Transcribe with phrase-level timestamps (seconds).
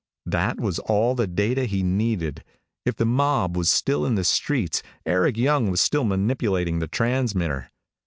[0.25, 2.43] That was all the data he needed.
[2.87, 7.69] If the mob was still in the streets, Eric Young was still manipulating the transmitter.